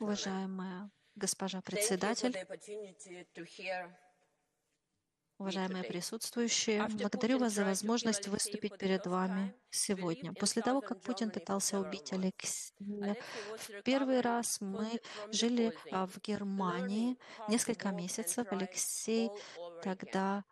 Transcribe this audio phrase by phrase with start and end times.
[0.00, 2.36] Уважаемая госпожа председатель,
[5.38, 10.32] уважаемые присутствующие, благодарю вас за возможность выступить перед вами сегодня.
[10.34, 13.16] После того, как Путин пытался убить Алексея,
[13.56, 15.00] в первый раз мы
[15.30, 17.18] жили а, в Германии
[17.48, 18.48] несколько месяцев.
[18.50, 19.30] Алексей
[19.82, 20.44] тогда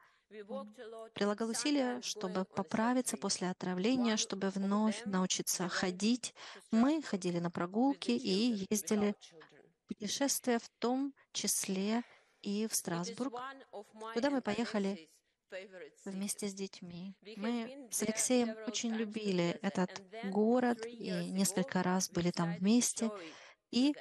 [1.15, 6.35] прилагал усилия, чтобы поправиться после отравления, чтобы вновь научиться ходить.
[6.71, 9.15] Мы ходили на прогулки и ездили
[9.85, 12.03] в путешествия, в том числе
[12.43, 13.35] и в Страсбург,
[14.13, 15.09] куда мы поехали
[16.05, 17.15] вместе с детьми.
[17.37, 23.11] Мы с Алексеем очень любили этот город и несколько раз были там вместе.
[23.71, 23.95] И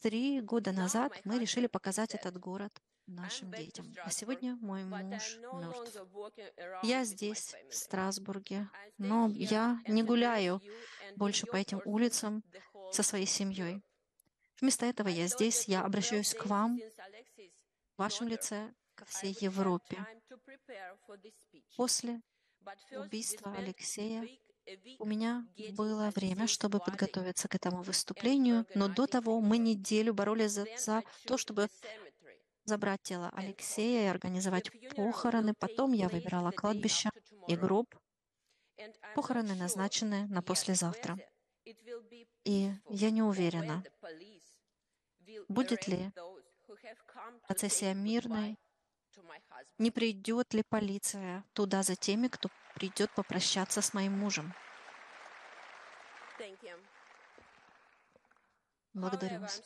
[0.00, 2.72] три года назад мы решили показать этот город
[3.06, 3.92] нашим детям.
[4.02, 5.96] А сегодня мой муж мертв.
[6.82, 8.68] Я здесь, в Страсбурге,
[8.98, 10.60] но я не гуляю
[11.16, 12.42] больше по этим улицам
[12.92, 13.82] со своей семьей.
[14.60, 16.78] Вместо этого я здесь, я обращаюсь к вам,
[17.96, 20.06] в вашем лице, ко всей Европе.
[21.76, 22.20] После
[22.92, 24.26] убийства Алексея
[24.98, 30.52] у меня было время, чтобы подготовиться к этому выступлению, но до того мы неделю боролись
[30.52, 31.68] за, за то, чтобы
[32.64, 35.54] забрать тело Алексея и организовать похороны.
[35.54, 37.10] Потом я выбирала кладбище
[37.48, 37.94] и гроб.
[39.14, 41.18] Похороны назначены на послезавтра.
[42.44, 43.82] И я не уверена,
[45.48, 46.10] будет ли
[47.46, 48.58] процессия мирной,
[49.78, 54.52] не придет ли полиция туда за теми, кто придет попрощаться с моим мужем.
[58.94, 59.62] Благодарю вас.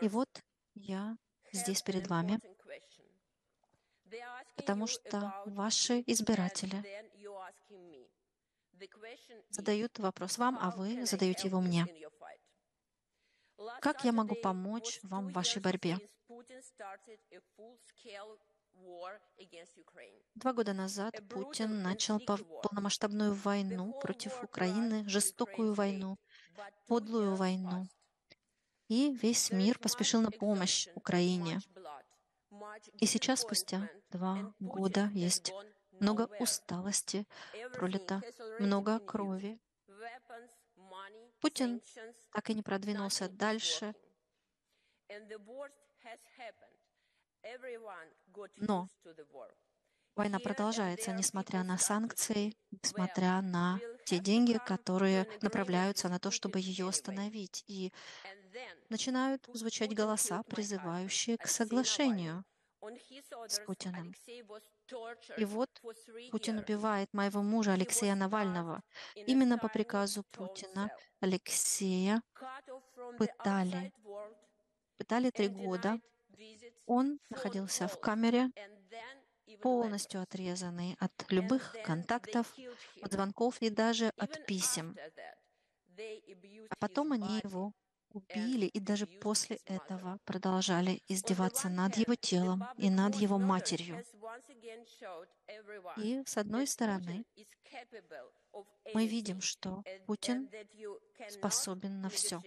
[0.00, 0.28] И вот
[0.74, 1.16] я
[1.52, 2.38] здесь перед вами,
[4.56, 6.84] потому что ваши избиратели
[9.48, 11.86] задают вопрос вам, а вы задаете его мне.
[13.80, 15.98] Как я могу помочь вам в вашей борьбе?
[20.34, 26.16] Два года назад Путин начал полномасштабную войну против Украины, жестокую войну,
[26.86, 27.86] подлую войну.
[28.88, 31.60] И весь мир поспешил на помощь Украине.
[32.98, 35.52] И сейчас, спустя два года, есть
[36.00, 37.26] много усталости,
[37.74, 38.20] пролито
[38.58, 39.60] много крови.
[41.40, 41.80] Путин
[42.32, 43.94] так и не продвинулся дальше.
[48.56, 48.88] Но
[50.14, 56.88] война продолжается, несмотря на санкции, несмотря на те деньги, которые направляются на то, чтобы ее
[56.88, 57.64] остановить.
[57.66, 57.92] И
[58.88, 62.44] начинают звучать голоса, призывающие к соглашению
[63.46, 64.12] с Путиным.
[65.36, 65.70] И вот
[66.30, 68.82] Путин убивает моего мужа Алексея Навального.
[69.14, 70.90] Именно по приказу Путина
[71.20, 72.22] Алексея
[73.18, 73.92] пытали,
[74.96, 76.00] пытали три года,
[76.86, 78.50] он находился в камере,
[79.62, 82.54] полностью отрезанный от любых контактов,
[83.02, 84.96] от звонков и даже от писем.
[86.70, 87.72] А потом они его
[88.12, 94.04] убили и даже после этого продолжали издеваться над его телом и над его матерью.
[95.96, 97.24] И с одной стороны,
[98.94, 100.50] мы видим, что Путин
[101.28, 102.42] способен на все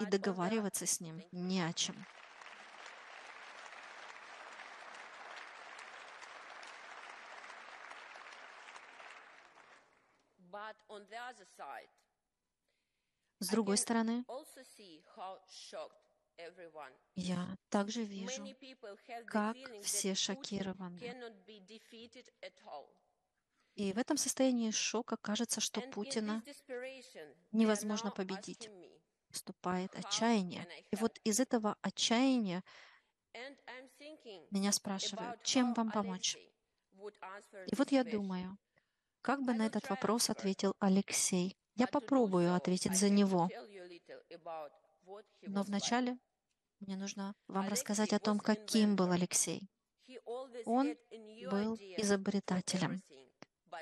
[0.00, 1.94] и договариваться с ним не о чем.
[13.38, 14.24] С другой стороны,
[17.14, 18.46] я также вижу,
[19.26, 20.98] как все шокированы.
[23.74, 26.42] И в этом состоянии шока кажется, что Путина
[27.52, 28.70] невозможно победить
[29.28, 30.66] наступает отчаяние.
[30.92, 32.62] И вот из этого отчаяния
[34.50, 36.36] меня спрашивают, чем вам помочь?
[37.66, 38.56] И вот я думаю,
[39.24, 41.56] как бы на этот вопрос ответил Алексей.
[41.76, 43.48] Я попробую ответить за него.
[45.40, 46.18] Но вначале
[46.80, 49.70] мне нужно вам рассказать о том, каким был Алексей.
[50.66, 50.94] Он
[51.50, 53.02] был изобретателем.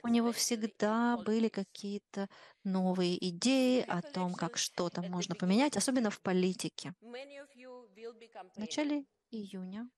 [0.05, 2.29] У него всегда были какие-то
[2.63, 6.95] новые идеи о том, как что-то можно поменять, особенно в политике.
[7.01, 9.91] В начале июня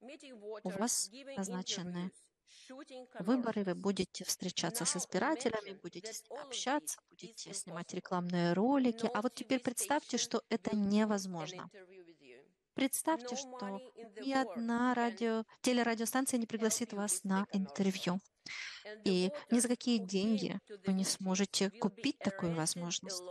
[0.63, 2.11] у вас назначены
[3.21, 9.11] выборы, вы будете встречаться с избирателями, будете с ними общаться, будете снимать рекламные ролики.
[9.13, 11.71] А вот теперь представьте, что это невозможно.
[12.75, 13.81] Представьте, что
[14.21, 18.19] ни одна радио, телерадиостанция не пригласит вас на интервью.
[19.05, 23.23] И ни за какие деньги вы не сможете купить такую возможность.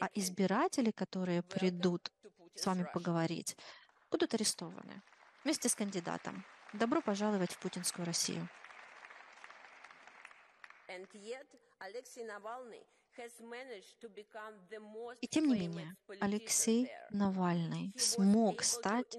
[0.00, 2.10] А избиратели, которые придут
[2.54, 3.56] с вами поговорить,
[4.10, 5.02] будут арестованы
[5.42, 6.44] вместе с кандидатом.
[6.78, 8.48] Добро пожаловать в путинскую Россию.
[15.22, 19.16] И тем не менее, Алексей Навальный смог стать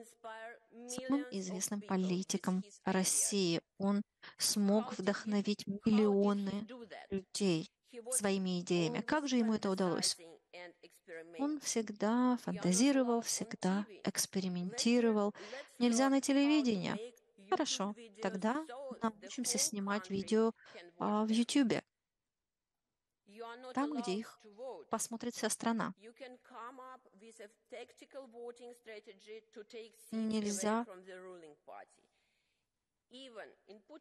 [0.87, 3.59] самым известным политиком России.
[3.79, 4.03] Он
[4.37, 6.67] смог вдохновить миллионы
[7.09, 7.71] людей
[8.11, 9.01] своими идеями.
[9.01, 10.15] Как же ему это удалось?
[11.39, 15.33] Он всегда фантазировал, всегда экспериментировал.
[15.79, 16.97] Нельзя на телевидение.
[17.49, 18.65] Хорошо, тогда
[19.01, 20.53] научимся снимать видео
[20.99, 21.81] а, в YouTube
[23.73, 24.39] там, где их
[24.89, 25.93] посмотрит вся страна.
[30.11, 30.85] Нельзя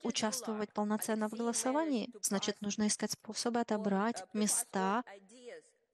[0.02, 5.04] участвовать полноценно в голосовании, значит, нужно искать способы отобрать места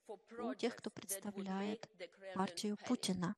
[0.06, 1.88] у тех, кто представляет
[2.34, 3.34] партию Путина.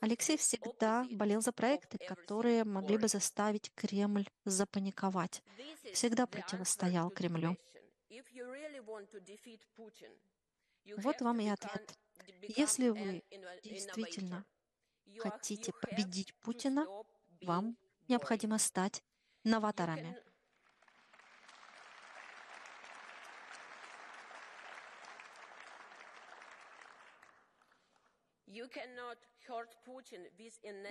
[0.00, 5.42] Алексей всегда болел за проекты, которые могли бы заставить Кремль запаниковать.
[5.92, 7.56] Всегда противостоял Кремлю.
[10.96, 11.94] Вот вам и ответ.
[12.56, 13.22] Если вы
[13.62, 14.44] действительно
[15.18, 16.86] хотите победить Путина,
[17.42, 17.76] вам
[18.08, 19.02] необходимо стать
[19.44, 20.16] новаторами.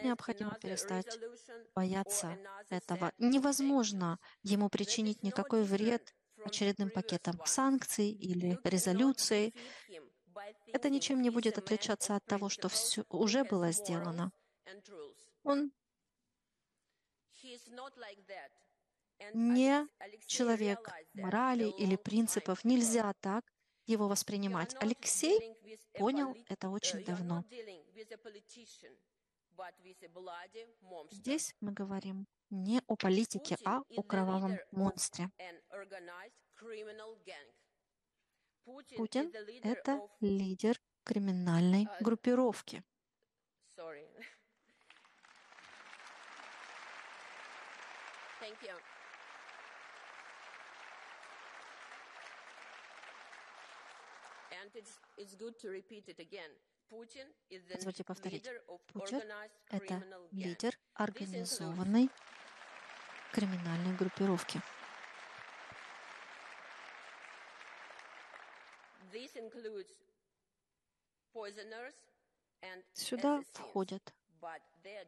[0.04, 1.20] Необходимо перестать
[1.76, 2.38] бояться
[2.70, 3.12] этого.
[3.18, 6.14] Невозможно ему причинить никакой вред
[6.46, 9.54] очередным пакетом санкций или резолюций.
[10.68, 14.32] Это ничем не будет отличаться от того, что все уже было сделано.
[15.44, 15.72] Он
[19.34, 19.86] не
[20.28, 22.64] человек морали или принципов.
[22.64, 23.44] Нельзя так
[23.90, 24.76] его воспринимать.
[24.80, 25.56] Алексей
[25.94, 27.44] понял это очень давно.
[31.12, 35.30] Здесь мы говорим не о политике, а о кровавом монстре.
[38.96, 39.34] Путин—
[39.64, 42.84] это лидер криминальной группировки.
[57.72, 58.50] Позвольте повторить.
[58.94, 59.22] Путин—
[59.70, 62.10] это лидер организованной
[63.32, 64.62] криминальной группировки.
[72.94, 74.14] Сюда входят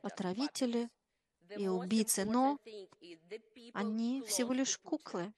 [0.01, 0.89] отравители
[1.57, 2.59] и убийцы, но
[3.73, 5.33] они всего лишь куклы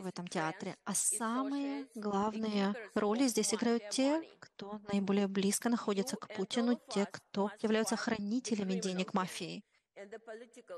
[0.00, 0.76] в этом театре.
[0.84, 7.50] А самые главные роли здесь играют те, кто наиболее близко находится к Путину, те, кто
[7.60, 9.64] являются хранителями денег мафии.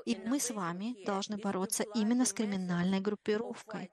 [0.05, 3.91] И мы с вами должны бороться именно с криминальной группировкой,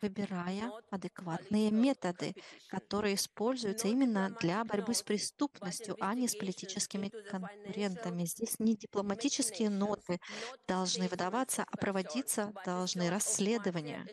[0.00, 2.34] выбирая адекватные методы,
[2.68, 8.24] которые используются именно для борьбы с преступностью, а не с политическими конкурентами.
[8.24, 10.20] Здесь не дипломатические ноты
[10.66, 14.06] должны выдаваться, а проводиться должны расследования.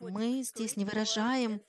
[0.00, 1.60] Мы здесь не выражаем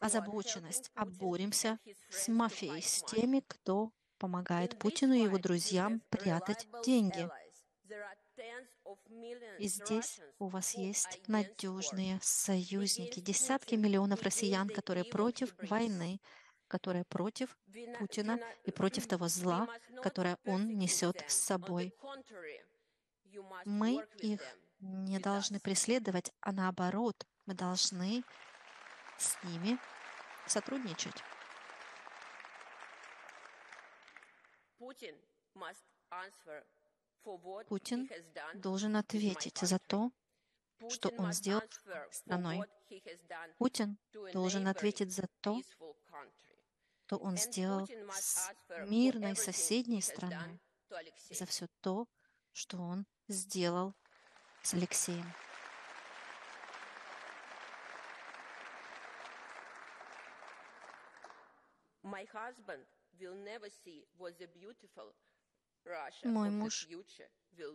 [0.00, 1.78] озабоченность, а боремся
[2.10, 7.28] с мафией, с теми, кто помогает Путину и его друзьям прятать деньги.
[9.58, 16.20] И здесь у вас есть надежные союзники, десятки миллионов россиян, которые против войны,
[16.68, 17.56] которые против
[17.98, 19.68] Путина и против того зла,
[20.02, 21.94] которое он несет с собой.
[23.64, 24.40] Мы их
[24.80, 28.22] не должны преследовать, а наоборот, мы должны
[29.18, 29.78] с ними
[30.46, 31.16] сотрудничать.
[34.78, 35.16] Путин
[38.54, 40.10] должен ответить за то,
[40.88, 41.62] что он сделал
[42.10, 42.62] страной.
[43.58, 43.98] Путин
[44.32, 45.60] должен ответить за то,
[47.06, 48.50] что он сделал с
[48.86, 50.60] мирной соседней страной,
[51.30, 52.06] за все то,
[52.52, 53.94] что он сделал
[54.62, 55.32] с Алексеем.
[62.02, 62.86] My husband
[66.24, 66.88] мой муж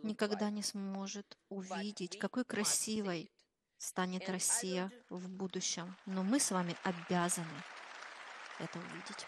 [0.02, 3.30] никогда не сможет увидеть, какой красивой
[3.78, 5.96] станет Россия в будущем.
[6.06, 7.62] Но мы с вами обязаны
[8.58, 9.26] это увидеть.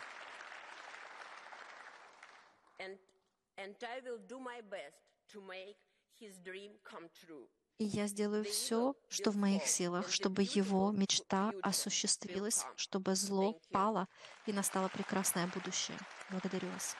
[7.78, 14.08] И я сделаю все, что в моих силах, чтобы его мечта осуществилась, чтобы зло пало
[14.46, 15.98] и настало прекрасное будущее.
[16.30, 16.96] Благодарю вас.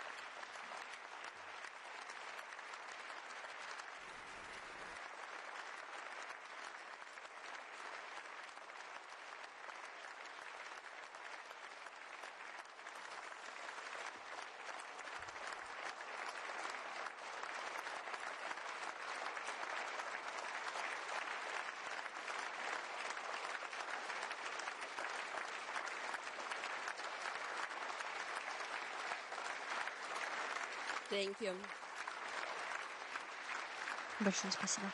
[31.09, 31.55] Thank you.
[34.21, 34.91] Большое спасибо.